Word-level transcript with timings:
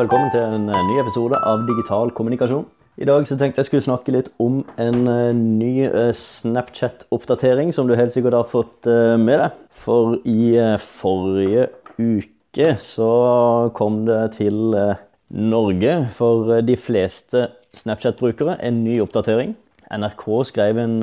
Velkommen 0.00 0.30
til 0.32 0.40
en 0.40 0.62
eh, 0.72 0.84
ny 0.88 0.94
episode 0.96 1.36
av 1.44 1.66
Digital 1.68 2.08
kommunikasjon. 2.16 2.62
I 3.02 3.04
dag 3.04 3.26
så 3.28 3.36
tenkte 3.36 3.60
jeg 3.60 3.68
skulle 3.68 3.84
snakke 3.84 4.12
litt 4.14 4.30
om 4.40 4.62
en 4.80 5.00
eh, 5.12 5.32
ny 5.36 5.82
eh, 5.84 6.12
Snapchat-oppdatering 6.16 7.68
som 7.76 7.84
du 7.84 7.92
helt 7.98 8.14
sikkert 8.14 8.38
har 8.38 8.46
fått 8.48 8.88
med 9.20 9.42
deg. 9.42 9.58
For 9.76 10.14
i 10.24 10.54
forrige 10.80 11.66
uke 12.00 12.70
så 12.80 13.10
kom 13.76 14.06
det 14.06 14.22
til 14.38 14.72
Norge 15.52 15.96
for 16.16 16.54
de 16.64 16.78
fleste 16.80 17.50
Snapchat-brukere 17.76 18.56
en 18.56 18.80
ny 18.86 19.02
oppdatering. 19.04 19.52
NRK 19.92 20.24
skrev 20.48 20.80
en 20.80 20.96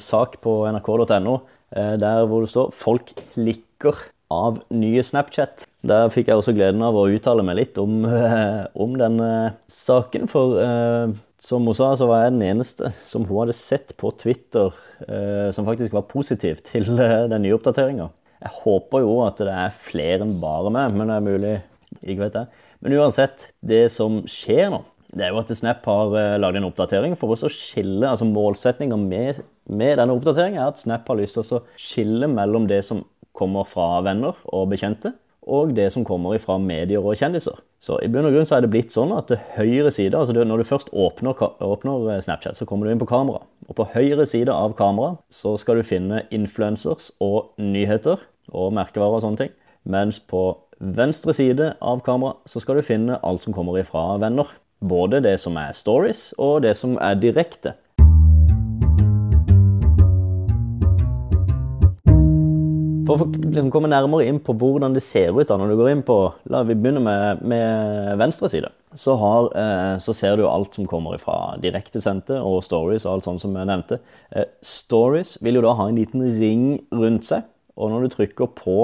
sak 0.00 0.38
på 0.40 0.62
nrk.no 0.70 1.36
der 1.74 2.24
hvor 2.30 2.46
det 2.46 2.54
står 2.54 2.72
'Folk 2.72 3.12
klikker 3.34 4.06
av 4.32 4.62
nye 4.72 5.04
Snapchat'. 5.04 5.68
Der 5.82 6.10
fikk 6.14 6.28
jeg 6.30 6.38
også 6.38 6.54
gleden 6.54 6.82
av 6.86 6.94
å 6.94 7.08
uttale 7.10 7.42
meg 7.42 7.58
litt 7.58 7.78
om, 7.82 8.04
eh, 8.06 8.62
om 8.78 8.94
den 8.98 9.18
eh, 9.24 9.54
saken. 9.66 10.28
For 10.30 10.60
eh, 10.62 11.14
som 11.42 11.66
hun 11.66 11.74
sa, 11.74 11.90
så 11.98 12.06
var 12.06 12.22
jeg 12.22 12.36
den 12.36 12.44
eneste 12.52 12.92
som 13.08 13.24
hun 13.26 13.40
hadde 13.40 13.56
sett 13.58 13.96
på 13.98 14.12
Twitter 14.14 14.70
eh, 15.08 15.50
som 15.54 15.66
faktisk 15.66 15.96
var 15.96 16.06
positiv 16.10 16.62
til 16.68 16.94
eh, 17.02 17.24
den 17.32 17.42
nye 17.42 17.56
oppdateringa. 17.56 18.06
Jeg 18.42 18.54
håper 18.62 19.02
jo 19.02 19.18
at 19.26 19.42
det 19.42 19.50
er 19.54 19.74
flere 19.74 20.22
enn 20.22 20.38
bare 20.42 20.70
meg, 20.74 20.94
men 20.94 21.10
det 21.10 21.18
er 21.18 21.26
mulig. 21.26 21.56
Ikke 22.00 22.24
vet 22.24 22.38
jeg. 22.38 22.62
Men 22.82 22.96
uansett, 22.98 23.48
det 23.62 23.84
som 23.94 24.22
skjer 24.30 24.70
nå, 24.72 24.80
det 25.12 25.26
er 25.26 25.34
jo 25.34 25.42
at 25.42 25.50
Snap 25.54 25.84
har 25.86 26.14
uh, 26.14 26.38
lagd 26.40 26.56
en 26.56 26.66
oppdatering 26.70 27.18
for 27.20 27.34
oss 27.34 27.44
å 27.44 27.50
skille 27.52 28.08
altså 28.08 28.24
Målsettinga 28.24 28.96
med, 28.96 29.42
med 29.68 29.98
denne 30.00 30.14
oppdateringen 30.16 30.62
er 30.62 30.70
at 30.72 30.80
Snap 30.80 31.10
har 31.10 31.18
lyst 31.20 31.36
til 31.36 31.58
å 31.58 31.60
skille 31.76 32.30
mellom 32.32 32.64
det 32.70 32.80
som 32.86 33.04
kommer 33.36 33.68
fra 33.68 34.00
venner 34.06 34.38
og 34.48 34.70
bekjente, 34.72 35.12
og 35.42 35.74
det 35.74 35.88
som 35.92 36.04
kommer 36.06 36.38
fra 36.38 36.56
medier 36.62 37.02
og 37.02 37.16
kjendiser. 37.18 37.58
Så 37.82 37.96
i 37.98 38.08
bunn 38.10 38.28
og 38.28 38.34
grunn 38.34 38.46
så 38.46 38.56
er 38.56 38.64
det 38.64 38.70
blitt 38.70 38.94
sånn 38.94 39.10
at 39.16 39.32
høyre 39.56 39.90
side, 39.90 40.14
altså 40.14 40.36
når 40.46 40.62
du 40.62 40.68
først 40.68 40.92
åpner, 40.94 41.34
åpner 41.66 42.12
eh, 42.14 42.20
Snapchat, 42.22 42.54
så 42.56 42.66
kommer 42.68 42.86
du 42.86 42.92
inn 42.92 43.02
på 43.02 43.10
kamera. 43.10 43.42
Og 43.66 43.76
på 43.78 43.88
høyre 43.94 44.26
side 44.28 44.54
av 44.54 44.76
kamera 44.78 45.16
så 45.34 45.56
skal 45.58 45.80
du 45.80 45.86
finne 45.86 46.22
influencers 46.30 47.10
og 47.22 47.56
nyheter 47.58 48.22
og 48.52 48.74
merkevarer 48.78 49.18
og 49.18 49.24
sånne 49.26 49.42
ting. 49.42 49.54
Mens 49.82 50.20
på 50.22 50.44
venstre 50.78 51.34
side 51.34 51.72
av 51.82 52.04
kamera 52.06 52.36
så 52.46 52.62
skal 52.62 52.78
du 52.78 52.86
finne 52.86 53.18
alt 53.26 53.42
som 53.42 53.54
kommer 53.56 53.80
ifra 53.82 54.12
venner. 54.22 54.46
Både 54.82 55.22
det 55.22 55.36
som 55.42 55.58
er 55.58 55.74
stories 55.74 56.30
og 56.42 56.62
det 56.64 56.76
som 56.78 56.94
er 57.02 57.18
direkte. 57.18 57.76
For 63.06 63.24
å 63.24 63.26
liksom 63.26 63.70
komme 63.74 63.90
nærmere 63.90 64.26
inn 64.30 64.38
på 64.44 64.54
hvordan 64.58 64.94
det 64.94 65.02
ser 65.04 65.34
ut 65.34 65.48
da 65.48 65.56
når 65.58 65.72
du 65.72 65.78
går 65.80 65.90
inn 65.90 66.04
på 66.06 66.16
La 66.52 66.62
vi 66.66 66.76
begynne 66.78 67.02
med, 67.02 67.42
med 67.48 68.18
venstre 68.20 68.50
side. 68.52 68.70
Så, 68.94 69.16
har, 69.18 69.48
eh, 69.56 69.94
så 70.04 70.14
ser 70.14 70.36
du 70.36 70.44
alt 70.46 70.76
som 70.76 70.86
kommer 70.86 71.16
fra 71.22 71.56
direktesendte 71.62 72.36
og 72.44 72.60
stories 72.66 73.06
og 73.06 73.14
alt 73.14 73.28
sånt 73.28 73.42
som 73.42 73.56
jeg 73.56 73.70
nevnte. 73.70 73.98
Eh, 74.36 74.46
stories 74.62 75.38
vil 75.42 75.58
jo 75.58 75.64
da 75.66 75.74
ha 75.78 75.88
en 75.88 75.98
liten 75.98 76.24
ring 76.38 76.66
rundt 76.94 77.26
seg. 77.30 77.48
Og 77.80 77.88
når 77.88 78.04
du 78.04 78.14
trykker 78.14 78.52
på 78.54 78.78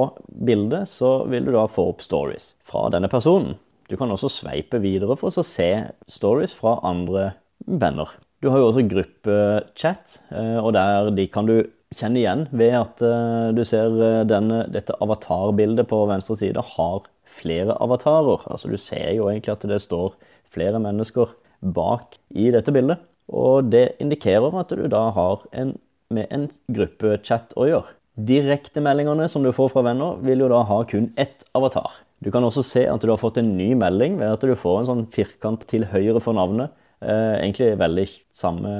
bildet, 0.49 0.89
så 0.89 1.21
vil 1.29 1.45
du 1.45 1.53
da 1.55 1.67
få 1.71 1.91
opp 1.93 2.01
stories 2.03 2.55
fra 2.67 2.87
denne 2.95 3.11
personen. 3.13 3.59
Du 3.89 3.97
kan 4.01 4.11
også 4.13 4.33
sveipe 4.33 4.81
videre 4.83 5.17
for 5.17 5.31
å 5.31 5.45
se 5.45 5.69
stories 6.11 6.57
fra 6.57 6.79
andre 6.89 7.35
venner. 7.69 8.11
Du 8.41 8.51
har 8.53 8.61
jo 8.61 8.69
også 8.71 8.87
gruppechat, 8.89 10.21
eh, 10.31 10.59
og 10.63 10.73
der 10.77 11.11
de 11.15 11.27
kan 11.31 11.49
du 11.49 11.61
kjenne 11.97 12.21
igjen 12.21 12.47
ved 12.53 12.75
at 12.77 13.03
uh, 13.05 13.51
du 13.57 13.63
ser 13.67 13.95
eh, 14.05 14.25
denne, 14.29 14.65
dette 14.73 14.97
avatarbildet 15.01 15.89
på 15.89 16.03
venstre 16.11 16.37
side 16.41 16.65
har 16.75 17.07
flere 17.39 17.77
avatarer. 17.81 18.45
Altså 18.51 18.71
du 18.73 18.77
ser 18.81 19.13
jo 19.17 19.29
egentlig 19.31 19.55
at 19.55 19.69
det 19.71 19.81
står 19.85 20.17
flere 20.53 20.81
mennesker 20.83 21.33
bak 21.61 22.19
i 22.31 22.51
dette 22.55 22.73
bildet. 22.75 23.01
Og 23.29 23.69
det 23.73 23.99
indikerer 24.01 24.55
at 24.61 24.73
du 24.73 24.87
da 24.89 25.09
har 25.17 25.45
en, 25.53 25.75
med 26.13 26.29
en 26.33 26.49
gruppechat 26.73 27.53
å 27.57 27.69
gjøre. 27.69 27.97
Direktemeldingene 28.19 29.29
som 29.31 29.45
du 29.45 29.53
får 29.55 29.71
fra 29.75 29.85
venner, 29.87 30.17
vil 30.25 30.43
jo 30.43 30.51
da 30.51 30.65
ha 30.67 30.81
kun 30.89 31.13
ett 31.21 31.45
avatar. 31.55 32.01
Du 32.19 32.33
kan 32.35 32.43
også 32.43 32.65
se 32.67 32.83
at 32.91 33.05
du 33.05 33.13
har 33.13 33.21
fått 33.21 33.39
en 33.39 33.53
ny 33.57 33.71
melding 33.79 34.17
ved 34.19 34.33
at 34.35 34.43
du 34.43 34.57
får 34.59 34.81
en 34.81 34.89
sånn 34.89 35.05
firkant 35.15 35.63
til 35.71 35.87
høyre 35.93 36.19
for 36.25 36.35
navnet. 36.35 36.73
Eh, 36.99 37.35
egentlig 37.45 37.77
veldig 37.79 38.07
samme, 38.35 38.71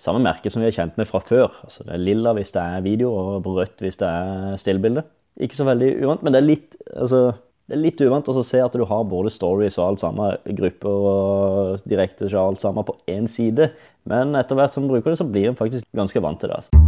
samme 0.00 0.22
merke 0.24 0.50
som 0.52 0.62
vi 0.62 0.70
er 0.70 0.76
kjent 0.76 0.96
med 1.00 1.08
fra 1.08 1.20
før. 1.24 1.52
Altså 1.66 1.84
det 1.84 1.94
er 1.94 2.02
lilla 2.02 2.32
hvis 2.36 2.54
det 2.56 2.62
er 2.64 2.84
video, 2.84 3.12
og 3.12 3.46
rødt 3.46 3.84
hvis 3.84 4.00
det 4.00 4.08
er 4.08 4.56
stillbilde. 4.60 5.04
Ikke 5.40 5.56
så 5.56 5.66
veldig 5.68 5.92
uvant, 6.02 6.24
men 6.24 6.34
det 6.34 6.40
er 6.40 6.48
litt, 6.48 6.76
altså, 6.96 7.20
det 7.68 7.76
er 7.76 7.82
litt 7.84 8.00
uvant 8.02 8.28
å 8.28 8.42
se 8.44 8.60
at 8.60 8.76
du 8.76 8.84
har 8.88 9.08
både 9.08 9.32
stories 9.32 9.78
og 9.78 9.86
alt 9.86 10.02
sammen, 10.02 10.36
grupper 10.58 11.08
og 11.12 11.88
direkte 11.88 12.28
og 12.32 12.40
alt 12.42 12.64
sammen 12.64 12.86
på 12.88 12.96
én 13.12 13.28
side. 13.30 13.70
Men 14.10 14.34
etter 14.40 14.58
hvert 14.58 14.74
som 14.74 14.88
du 14.88 14.94
bruker 14.94 15.12
det, 15.12 15.20
så 15.20 15.28
blir 15.28 15.52
en 15.52 15.58
faktisk 15.58 15.86
ganske 15.96 16.24
vant 16.24 16.40
til 16.40 16.52
det. 16.52 16.62
altså. 16.62 16.80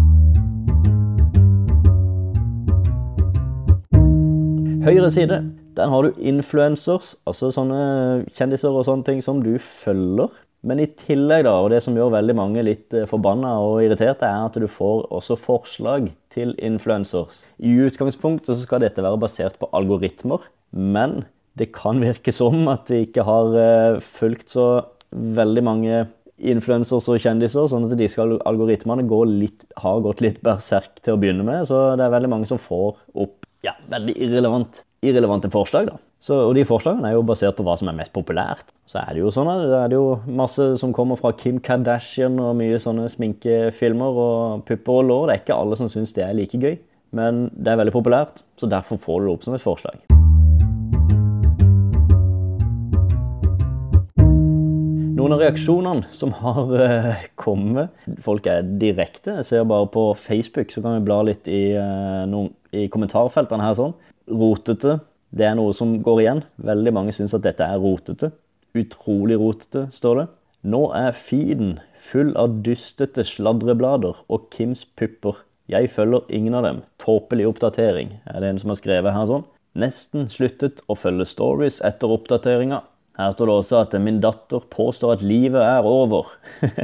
Høyre 4.83 5.11
side, 5.15 5.37
der 5.77 5.87
har 5.93 6.03
du 6.03 6.17
influencers, 6.19 7.13
altså 7.31 7.53
sånne 7.55 8.25
kjendiser 8.35 8.75
og 8.75 8.89
sånne 8.89 9.07
ting 9.07 9.21
som 9.23 9.39
du 9.45 9.55
følger. 9.63 10.33
Men 10.63 10.79
i 10.79 10.87
tillegg, 10.95 11.43
da, 11.49 11.57
og 11.59 11.73
det 11.73 11.81
som 11.83 11.97
gjør 11.99 12.13
veldig 12.15 12.35
mange 12.39 12.63
litt 12.63 12.95
eh, 12.95 13.09
forbanna 13.11 13.57
og 13.65 13.81
irriterte, 13.83 14.29
er 14.29 14.47
at 14.47 14.59
du 14.63 14.69
får 14.71 15.09
også 15.11 15.37
forslag 15.41 16.13
til 16.33 16.55
influencers. 16.63 17.41
I 17.59 17.75
utgangspunktet 17.89 18.55
så 18.55 18.61
skal 18.63 18.85
dette 18.85 19.03
være 19.03 19.19
basert 19.23 19.59
på 19.59 19.71
algoritmer, 19.75 20.45
men 20.71 21.25
det 21.59 21.73
kan 21.75 21.99
virke 22.01 22.33
som 22.33 22.63
at 22.73 22.93
vi 22.93 23.03
ikke 23.09 23.27
har 23.27 23.59
eh, 23.59 24.03
fulgt 24.21 24.55
så 24.55 24.69
veldig 25.13 25.65
mange 25.67 26.05
influencers 26.43 27.11
og 27.11 27.21
kjendiser, 27.23 27.67
sånn 27.71 27.89
at 27.89 27.99
disse 27.99 28.23
algoritmene 28.23 29.05
går 29.11 29.27
litt, 29.31 29.67
har 29.83 30.01
gått 30.07 30.23
litt 30.25 30.41
berserk 30.47 31.03
til 31.03 31.17
å 31.17 31.21
begynne 31.21 31.47
med. 31.47 31.67
Så 31.69 31.93
det 31.99 32.07
er 32.07 32.15
veldig 32.15 32.31
mange 32.33 32.49
som 32.51 32.63
får 32.63 32.97
opp 33.13 33.51
ja, 33.67 33.75
veldig 33.91 34.15
irrelevant, 34.15 34.83
irrelevante 35.07 35.51
forslag. 35.53 35.91
da. 35.91 35.99
Så, 36.23 36.37
og 36.39 36.53
de 36.55 36.63
forslagene 36.63 37.09
er 37.09 37.17
jo 37.17 37.25
basert 37.27 37.57
på 37.59 37.65
hva 37.67 37.73
som 37.75 37.89
er 37.91 37.97
mest 37.99 38.13
populært. 38.15 38.69
Så 38.87 39.01
er 39.01 39.17
det 39.17 39.25
jo 39.25 39.31
sånn 39.35 39.49
at 39.51 39.65
det 39.67 39.79
er 39.89 39.97
jo 39.97 40.21
masse 40.31 40.69
som 40.79 40.93
kommer 40.95 41.19
fra 41.19 41.33
Kim 41.35 41.59
Kardashian 41.59 42.39
og 42.39 42.55
mye 42.61 42.79
sånne 42.79 43.09
sminkefilmer 43.11 44.21
og 44.23 44.63
pupper 44.69 45.01
og 45.01 45.09
lår. 45.09 45.25
Det 45.27 45.35
er 45.35 45.43
ikke 45.43 45.59
alle 45.59 45.81
som 45.81 45.91
syns 45.91 46.15
det 46.15 46.23
er 46.23 46.39
like 46.39 46.63
gøy, 46.63 46.79
men 47.19 47.49
det 47.59 47.75
er 47.75 47.83
veldig 47.83 47.97
populært, 47.99 48.45
så 48.55 48.71
derfor 48.71 49.03
får 49.03 49.19
du 49.19 49.27
det 49.27 49.35
opp 49.35 49.49
som 49.49 49.59
et 49.59 49.67
forslag. 49.67 49.99
Noen 55.19 55.35
av 55.35 55.43
reaksjonene 55.43 56.07
som 56.15 56.39
har 56.39 56.75
eh, 56.87 57.29
kommet 57.35 58.11
Folk 58.23 58.47
er 58.47 58.63
direkte. 58.63 59.41
Jeg 59.41 59.51
ser 59.51 59.71
bare 59.75 59.91
på 59.91 60.13
Facebook, 60.23 60.71
så 60.71 60.87
kan 60.87 61.01
vi 61.01 61.07
bla 61.11 61.25
litt 61.27 61.51
i, 61.51 61.73
eh, 61.75 62.27
noen, 62.31 62.55
i 62.71 62.87
kommentarfeltene 62.87 63.73
her 63.73 63.75
sånn. 63.83 63.99
Rotete. 64.31 65.01
Det 65.33 65.47
er 65.49 65.57
noe 65.57 65.73
som 65.77 65.95
går 66.05 66.21
igjen. 66.23 66.43
Veldig 66.61 66.93
mange 66.93 67.15
syns 67.17 67.33
at 67.37 67.45
dette 67.47 67.65
er 67.65 67.81
rotete. 67.81 68.33
Utrolig 68.77 69.39
rotete, 69.41 69.87
står 69.93 70.21
det. 70.21 70.27
Nå 70.63 70.83
er 70.95 71.17
feeden 71.17 71.79
full 71.99 72.35
av 72.39 72.61
dustete 72.67 73.25
sladreblader 73.27 74.21
og 74.29 74.47
Kims 74.53 74.85
pupper. 74.99 75.41
Jeg 75.73 75.89
følger 75.95 76.29
ingen 76.35 76.55
av 76.59 76.67
dem. 76.67 76.83
Tåpelig 77.01 77.49
oppdatering, 77.49 78.19
er 78.29 78.43
det 78.43 78.53
en 78.53 78.61
som 78.63 78.73
har 78.75 78.79
skrevet 78.79 79.17
her 79.17 79.29
sånn. 79.31 79.47
Nesten 79.79 80.29
sluttet 80.29 80.83
å 80.93 80.97
følge 81.01 81.27
stories 81.31 81.81
etter 81.87 82.13
oppdateringa. 82.13 82.83
Her 83.17 83.33
står 83.33 83.49
det 83.49 83.57
også 83.61 83.81
at 83.81 83.97
min 84.05 84.21
datter 84.25 84.65
påstår 84.73 85.17
at 85.17 85.25
livet 85.25 85.65
er 85.65 85.89
over. 85.89 86.29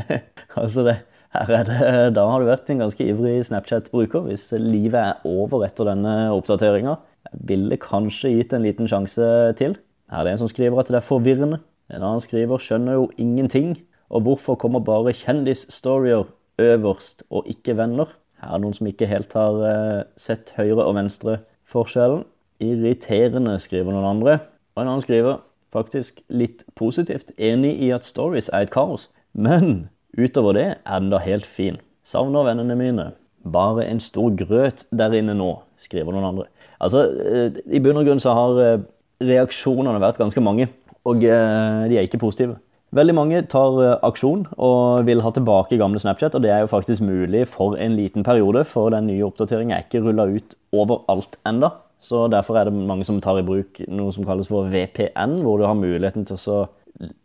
altså 0.61 0.85
det, 0.89 0.97
her 1.37 1.53
er 1.53 1.69
det, 1.69 1.79
Da 2.17 2.25
har 2.31 2.41
du 2.41 2.49
vært 2.49 2.71
en 2.73 2.83
ganske 2.85 3.05
ivrig 3.05 3.43
Snapchat-bruker 3.49 4.25
hvis 4.29 4.49
livet 4.57 4.99
er 5.03 5.29
over 5.29 5.67
etter 5.69 5.89
denne 5.89 6.15
oppdateringa. 6.33 6.97
Jeg 7.33 7.41
ville 7.51 7.77
kanskje 7.81 8.33
gitt 8.37 8.55
en 8.57 8.65
liten 8.65 8.89
sjanse 8.89 9.27
til. 9.59 9.77
Her 10.09 10.21
er 10.21 10.25
det 10.25 10.33
en 10.33 10.43
som 10.45 10.51
skriver 10.51 10.81
at 10.81 10.89
det 10.89 11.01
er 11.01 11.05
forvirrende. 11.05 11.61
En 11.93 12.03
annen 12.03 12.23
skriver 12.25 12.61
skjønner 12.61 12.97
jo 12.99 13.11
ingenting. 13.21 13.77
Og 14.09 14.25
hvorfor 14.25 14.57
kommer 14.57 14.81
bare 14.81 15.13
kjendisstorier 15.13 16.25
øverst 16.59 17.23
og 17.31 17.49
ikke 17.49 17.77
venner? 17.77 18.09
Her 18.41 18.55
er 18.55 18.59
det 18.59 18.65
noen 18.65 18.77
som 18.77 18.89
ikke 18.89 19.09
helt 19.11 19.33
har 19.37 19.61
eh, 19.69 20.07
sett 20.17 20.55
høyre 20.57 20.85
og 20.87 20.97
venstre 20.97 21.41
forskjellen. 21.69 22.25
Irriterende, 22.65 23.59
skriver 23.61 23.93
noen 23.93 24.09
andre. 24.17 24.39
Og 24.75 24.83
en 24.83 24.93
annen 24.93 25.05
skriver 25.05 25.43
faktisk 25.75 26.23
litt 26.33 26.65
positivt. 26.79 27.33
Enig 27.37 27.75
i 27.85 27.93
at 27.95 28.07
stories 28.09 28.49
er 28.53 28.67
et 28.67 28.75
kaos. 28.75 29.09
Men 29.35 29.89
utover 30.17 30.57
det 30.57 30.69
er 30.79 31.01
den 31.03 31.13
da 31.13 31.21
helt 31.23 31.47
fin. 31.47 31.81
Savner 32.07 32.47
vennene 32.49 32.79
mine. 32.79 33.11
Bare 33.53 33.87
en 33.89 34.01
stor 34.03 34.35
grøt 34.37 34.85
der 34.91 35.17
inne 35.19 35.37
nå, 35.39 35.53
skriver 35.81 36.15
noen 36.15 36.31
andre. 36.33 36.49
Altså, 36.79 37.05
eh, 37.11 37.59
I 37.75 37.83
bunn 37.83 37.99
og 37.99 38.07
grunn 38.07 38.23
så 38.23 38.35
har 38.37 38.63
eh, 38.63 38.87
reaksjonene 39.25 40.01
vært 40.03 40.21
ganske 40.21 40.43
mange, 40.45 40.69
og 41.09 41.25
eh, 41.27 41.85
de 41.91 41.99
er 41.99 42.07
ikke 42.07 42.21
positive. 42.23 42.59
Veldig 42.95 43.13
mange 43.13 43.43
tar 43.53 43.75
aksjon 44.07 44.47
og 44.57 45.05
vil 45.05 45.21
ha 45.21 45.33
tilbake 45.37 45.77
gamle 45.77 46.01
Snapchat, 46.01 46.39
og 46.39 46.45
det 46.45 46.55
er 46.55 46.63
jo 46.63 46.71
faktisk 46.71 47.05
mulig 47.05 47.43
for 47.53 47.77
en 47.77 47.99
liten 47.99 48.25
periode, 48.25 48.63
for 48.65 48.89
den 48.95 49.11
nye 49.11 49.27
oppdateringen 49.27 49.75
er 49.77 49.85
ikke 49.85 50.01
rulla 50.07 50.25
ut 50.31 50.57
overalt 50.73 51.37
enda. 51.49 51.75
Så 52.01 52.25
derfor 52.33 52.57
er 52.57 52.69
det 52.69 52.79
mange 52.89 53.05
som 53.05 53.19
tar 53.21 53.43
i 53.43 53.45
bruk 53.45 53.83
noe 53.91 54.15
som 54.15 54.25
kalles 54.25 54.49
for 54.49 54.71
VPN, 54.73 55.43
hvor 55.45 55.61
du 55.61 55.67
har 55.67 55.77
muligheten 55.77 56.25
til 56.31 56.41
å 56.49 56.63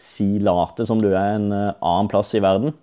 si 0.02 0.34
late 0.44 0.84
som 0.90 1.00
du 1.00 1.14
er 1.14 1.38
en 1.38 1.48
annen 1.54 2.12
plass 2.12 2.34
i 2.36 2.44
verden, 2.44 2.76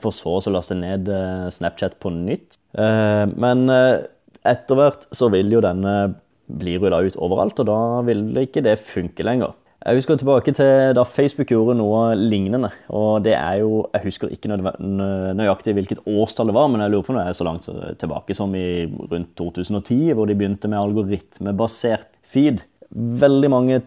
for 0.00 0.14
så 0.16 0.38
å 0.38 0.54
laste 0.54 0.78
ned 0.78 1.10
Snapchat 1.52 1.98
på 2.00 2.14
nytt. 2.16 2.56
Men 2.72 3.66
etter 3.70 4.78
hvert 4.78 5.08
så 5.14 5.28
vil 5.32 5.52
jo 5.52 5.60
denne 5.64 6.14
bli 6.52 6.76
rulla 6.80 7.02
ut 7.06 7.18
overalt, 7.20 7.60
og 7.62 7.68
da 7.68 7.80
vil 8.06 8.24
ikke 8.42 8.62
det 8.64 8.78
funke 8.84 9.24
lenger. 9.24 9.54
Jeg 9.82 9.98
husker 9.98 10.18
tilbake 10.18 10.52
til 10.54 10.92
da 10.94 11.02
Facebook 11.02 11.48
gjorde 11.50 11.74
noe 11.74 12.12
lignende. 12.14 12.70
og 12.88 13.24
det 13.24 13.34
er 13.34 13.56
jo, 13.64 13.88
Jeg 13.92 14.02
husker 14.04 14.30
ikke 14.30 14.54
nøyaktig 14.54 15.74
hvilket 15.74 16.02
årstall 16.06 16.52
det 16.52 16.54
var, 16.54 16.68
men 16.70 16.80
jeg 16.80 16.92
lurer 16.92 17.02
på 17.02 17.14
om 17.14 17.18
det 17.18 17.26
er 17.26 17.38
så 17.38 17.46
langt 17.46 17.66
tilbake 17.98 18.34
som 18.34 18.54
i 18.54 18.86
rundt 18.86 19.34
2010, 19.36 20.12
hvor 20.14 20.26
de 20.26 20.36
begynte 20.38 20.70
med 20.70 20.78
algoritmebasert 20.78 22.14
feed. 22.22 22.62
Veldig 22.94 23.50
mange 23.50 23.80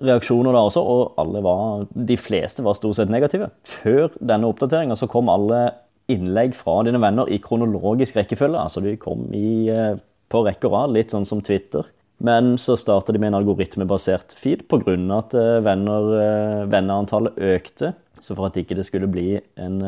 reaksjoner 0.00 0.56
da 0.56 0.64
også, 0.64 0.82
og 0.82 1.14
alle 1.20 1.42
var, 1.44 1.86
de 1.94 2.16
fleste 2.18 2.64
var 2.66 2.74
stort 2.74 2.98
sett 2.98 3.12
negative. 3.12 3.50
Før 3.62 4.10
denne 4.18 4.50
oppdateringa 4.50 4.98
kom 5.06 5.30
alle 5.30 5.70
innlegg 6.12 6.56
fra 6.58 6.80
dine 6.86 7.00
venner 7.02 7.30
i 7.30 7.40
kronologisk 7.42 8.18
rekkefølge. 8.18 8.58
altså 8.60 8.82
De 8.84 8.96
kom 9.00 9.28
i, 9.36 9.70
uh, 9.70 9.96
på 10.30 10.44
rekke 10.46 10.68
og 10.68 10.76
rad, 10.76 10.94
litt 10.96 11.14
sånn 11.14 11.28
som 11.28 11.42
Twitter. 11.44 11.86
Men 12.20 12.58
så 12.60 12.76
starta 12.76 13.14
de 13.14 13.20
med 13.20 13.32
en 13.32 13.38
algoritmebasert 13.40 14.34
feed 14.36 14.66
pga. 14.68 14.96
at 15.16 15.32
eh, 15.34 15.62
venner, 15.64 16.08
eh, 16.20 16.64
venneantallet 16.68 17.38
økte. 17.38 17.94
Så 18.20 18.36
for 18.36 18.50
at 18.50 18.58
ikke 18.60 18.76
det 18.76 18.84
skulle 18.84 19.08
bli 19.08 19.40
en 19.56 19.80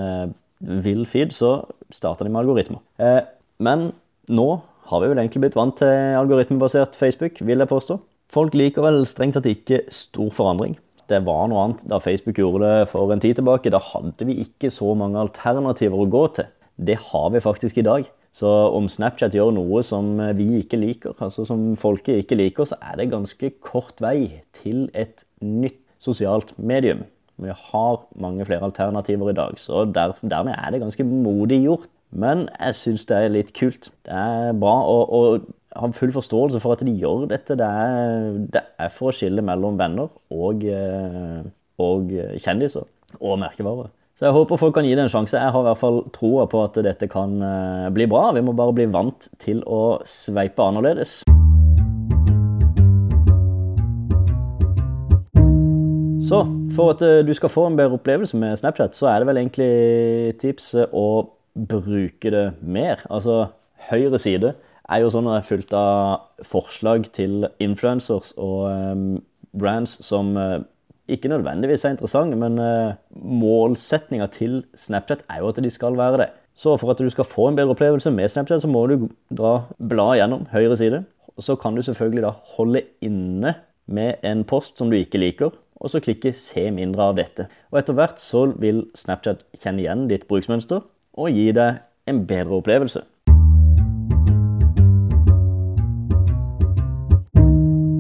vill 0.63 1.07
feed, 1.09 1.35
så 1.35 1.65
starta 1.93 2.25
de 2.25 2.31
med 2.31 2.45
algoritmer. 2.45 2.81
Eh, 3.03 3.21
men 3.63 3.91
nå 4.31 4.49
har 4.91 5.03
vi 5.03 5.11
vel 5.11 5.21
egentlig 5.23 5.47
blitt 5.47 5.59
vant 5.59 5.77
til 5.79 6.17
algoritmebasert 6.19 6.97
Facebook, 6.99 7.41
vil 7.41 7.63
jeg 7.63 7.71
påstå. 7.71 7.99
Folk 8.33 8.55
liker 8.57 8.85
vel 8.85 9.03
strengt 9.09 9.37
tatt 9.37 9.49
ikke 9.51 9.83
stor 9.93 10.31
forandring. 10.33 10.79
Det 11.13 11.21
var 11.27 11.47
noe 11.51 11.67
annet 11.67 11.85
da 11.91 12.01
Facebook 12.03 12.41
gjorde 12.41 12.65
det 12.65 12.89
for 12.91 13.13
en 13.13 13.23
tid 13.23 13.39
tilbake. 13.39 13.73
Da 13.73 13.83
hadde 13.93 14.27
vi 14.29 14.41
ikke 14.47 14.73
så 14.73 14.95
mange 14.99 15.21
alternativer 15.21 16.03
å 16.03 16.11
gå 16.11 16.27
til. 16.39 16.51
Det 16.81 16.97
har 17.13 17.31
vi 17.35 17.45
faktisk 17.45 17.79
i 17.79 17.87
dag. 17.87 18.09
Så 18.33 18.49
om 18.73 18.89
Snapchat 18.89 19.35
gjør 19.37 19.53
noe 19.53 19.83
som 19.85 20.15
vi 20.39 20.47
ikke 20.63 20.81
liker, 20.81 21.13
altså 21.21 21.45
som 21.45 21.75
folket 21.77 22.23
ikke 22.23 22.39
liker, 22.41 22.65
så 22.69 22.79
er 22.81 22.97
det 22.97 23.11
ganske 23.13 23.51
kort 23.61 24.01
vei 24.01 24.41
til 24.57 24.87
et 24.97 25.27
nytt 25.45 25.77
sosialt 26.01 26.55
medium. 26.57 27.05
Vi 27.43 27.53
har 27.53 28.01
mange 28.17 28.47
flere 28.49 28.65
alternativer 28.71 29.33
i 29.33 29.37
dag, 29.37 29.59
så 29.61 29.85
der, 29.85 30.17
dermed 30.25 30.57
er 30.57 30.73
det 30.73 30.81
ganske 30.81 31.05
modig 31.05 31.61
gjort. 31.67 31.91
Men 32.13 32.47
jeg 32.61 32.77
syns 32.77 33.07
det 33.09 33.19
er 33.19 33.33
litt 33.33 33.53
kult. 33.57 33.89
Det 34.05 34.17
er 34.17 34.57
bra 34.61 34.75
å 34.85 35.21
ha 35.77 35.89
full 35.97 36.13
forståelse 36.13 36.61
for 36.63 36.77
at 36.77 36.85
de 36.87 36.93
gjør 36.93 37.27
dette. 37.31 37.57
Det 37.59 37.67
er, 37.67 38.39
det 38.53 38.63
er 38.81 38.93
for 38.93 39.11
å 39.11 39.17
skille 39.17 39.45
mellom 39.45 39.79
venner 39.81 40.11
og, 40.33 40.65
eh, 40.65 41.43
og 41.83 42.13
kjendiser 42.43 42.87
og 43.21 43.41
merkevarer. 43.43 43.91
Så 44.13 44.29
jeg 44.29 44.37
håper 44.37 44.61
folk 44.61 44.75
kan 44.77 44.85
gi 44.87 44.93
det 44.95 45.07
en 45.07 45.13
sjanse. 45.13 45.39
Jeg 45.39 45.53
har 45.55 45.65
i 45.65 45.69
hvert 45.71 45.81
fall 45.81 46.03
troa 46.15 46.45
på 46.47 46.61
at 46.63 46.77
dette 46.85 47.09
kan 47.11 47.39
eh, 47.43 47.89
bli 47.95 48.07
bra. 48.11 48.29
Vi 48.37 48.45
må 48.45 48.53
bare 48.57 48.75
bli 48.77 48.87
vant 48.93 49.29
til 49.43 49.65
å 49.65 50.03
sveipe 50.09 50.63
annerledes. 50.63 51.23
Så 56.23 56.45
for 56.77 56.93
at 56.93 57.03
eh, 57.05 57.23
du 57.25 57.33
skal 57.37 57.53
få 57.53 57.67
en 57.71 57.79
bedre 57.81 57.97
opplevelse 57.99 58.37
med 58.39 58.61
Snapchat, 58.61 58.95
så 58.97 59.09
er 59.11 59.21
det 59.21 59.31
vel 59.33 59.41
egentlig 59.41 59.73
tipset 60.41 60.93
å 60.93 61.09
bruke 61.57 62.31
det 62.33 62.47
mer. 62.61 63.03
Altså 63.13 63.47
høyre 63.91 64.21
side 64.21 64.53
er 64.93 65.03
jo 65.03 65.13
sånn 65.13 65.29
at 65.31 65.39
det 65.39 65.41
er 65.43 65.49
fullt 65.49 65.75
av 65.79 66.45
forslag 66.49 67.09
til 67.17 67.47
influencers 67.63 68.33
og 68.37 68.69
um, 68.69 69.09
brands 69.57 69.97
som 70.05 70.35
uh, 70.37 70.61
ikke 71.13 71.31
nødvendigvis 71.33 71.85
er 71.85 71.97
interessante, 71.97 72.39
men 72.39 72.61
uh, 72.61 72.95
målsetninga 73.17 74.29
til 74.33 74.63
Snapchat 74.79 75.25
er 75.31 75.43
jo 75.43 75.51
at 75.53 75.61
de 75.65 75.73
skal 75.73 75.99
være 75.99 76.23
det. 76.23 76.31
Så 76.55 76.77
for 76.77 76.93
at 76.93 77.01
du 77.01 77.09
skal 77.11 77.29
få 77.29 77.49
en 77.49 77.57
bedre 77.57 77.75
opplevelse 77.75 78.13
med 78.13 78.29
Snapchat, 78.29 78.63
så 78.63 78.69
må 78.69 78.85
du 78.87 79.09
dra 79.33 79.63
bla 79.81 80.13
gjennom 80.19 80.47
høyre 80.53 80.77
side. 80.77 81.05
Så 81.41 81.57
kan 81.57 81.75
du 81.75 81.83
selvfølgelig 81.83 82.27
da 82.27 82.33
holde 82.57 82.85
inne 83.01 83.55
med 83.87 84.21
en 84.25 84.45
post 84.45 84.79
som 84.79 84.91
du 84.93 84.99
ikke 84.99 85.21
liker, 85.21 85.55
og 85.83 85.91
så 85.91 86.01
klikke 86.01 86.33
'se 86.33 86.71
mindre 86.71 87.03
av 87.03 87.17
dette'. 87.17 87.49
Og 87.73 87.79
etter 87.79 87.93
hvert 87.93 88.21
så 88.21 88.53
vil 88.61 88.87
Snapchat 88.95 89.43
kjenne 89.59 89.83
igjen 89.83 90.09
ditt 90.09 90.29
bruksmønster 90.29 90.83
og 91.15 91.31
gi 91.31 91.53
deg 91.53 91.81
en 92.07 92.27
bedre 92.27 92.61
opplevelse. 92.61 93.03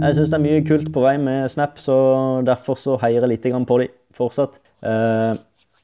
Jeg 0.02 0.16
syns 0.16 0.30
det 0.32 0.38
er 0.38 0.42
mye 0.42 0.62
kult 0.66 0.88
på 0.94 1.02
vei 1.04 1.14
med 1.20 1.46
Snap, 1.52 1.76
så 1.78 1.94
derfor 2.46 2.78
så 2.80 2.96
heier 3.04 3.22
jeg 3.22 3.30
litt 3.30 3.66
på 3.68 3.78
de 3.78 3.88
fortsatt. 4.16 4.56
Eh, 4.82 5.34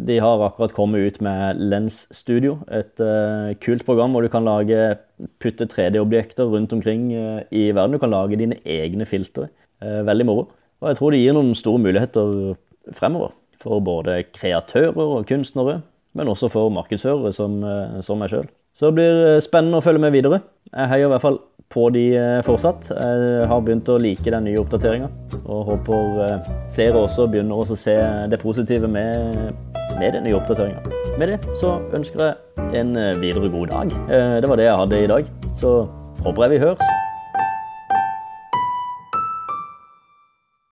de 0.09 0.17
har 0.23 0.43
akkurat 0.43 0.75
kommet 0.75 1.06
ut 1.06 1.20
med 1.23 1.61
Lens 1.70 2.00
Studio, 2.15 2.56
et 2.67 2.99
eh, 3.03 3.55
kult 3.62 3.85
program 3.87 4.15
hvor 4.15 4.26
du 4.26 4.31
kan 4.32 4.47
lage, 4.47 4.99
putte 5.43 5.69
3D-objekter 5.70 6.50
rundt 6.50 6.75
omkring 6.75 7.12
eh, 7.12 7.43
i 7.50 7.69
verden. 7.70 7.94
Du 7.94 8.03
kan 8.03 8.11
lage 8.15 8.38
dine 8.38 8.59
egne 8.67 9.06
filtre. 9.06 9.49
Veldig 9.79 10.25
moro. 10.26 10.49
Og 10.82 10.88
jeg 10.91 10.99
tror 10.99 11.15
det 11.15 11.20
gir 11.23 11.37
noen 11.37 11.55
store 11.55 11.79
muligheter 11.79 12.56
fremover. 12.99 13.31
For 13.62 13.79
både 13.82 14.25
kreatører 14.35 14.99
og 14.99 15.29
kunstnere, 15.31 15.81
men 16.19 16.31
også 16.31 16.50
for 16.50 16.73
markedsførere 16.75 17.31
som, 17.35 17.61
som 18.03 18.19
meg 18.19 18.32
sjøl. 18.32 18.49
Så 18.75 18.91
det 18.91 18.99
blir 18.99 19.38
spennende 19.43 19.79
å 19.79 19.85
følge 19.85 20.03
med 20.03 20.15
videre. 20.15 20.41
Jeg 20.73 20.91
heier 20.91 21.06
i 21.06 21.12
hvert 21.12 21.23
fall 21.23 21.38
på 21.73 21.88
de 21.93 22.05
eh, 22.17 22.38
fortsatt. 22.47 22.91
Jeg 22.91 23.49
har 23.50 23.65
begynt 23.65 23.88
å 23.93 23.99
like 24.00 24.32
den 24.32 24.47
nye 24.49 24.61
oppdateringa. 24.61 25.11
Og 25.44 25.73
håper 25.73 26.23
eh, 26.25 26.53
flere 26.76 27.05
også 27.05 27.29
begynner 27.31 27.61
å 27.61 27.76
se 27.76 27.97
det 28.32 28.41
positive 28.43 28.88
med, 28.88 29.53
med 29.99 30.17
den 30.17 30.25
nye 30.29 30.38
oppdateringa. 30.38 30.81
Med 31.20 31.35
det 31.35 31.59
så 31.61 31.76
ønsker 31.97 32.25
jeg 32.25 32.81
en 32.81 32.97
eh, 32.97 33.15
videre 33.20 33.53
god 33.53 33.75
dag. 33.75 33.93
Det 34.43 34.49
var 34.49 34.61
det 34.61 34.70
jeg 34.70 34.81
hadde 34.85 35.05
i 35.05 35.12
dag. 35.12 35.37
Så 35.61 35.76
håper 36.25 36.47
jeg 36.47 36.56
vi 36.56 36.65
høres. 36.65 37.07